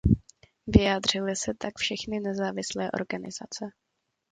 [0.67, 3.65] Vyjádřily se tak všechny nezávislé organizace.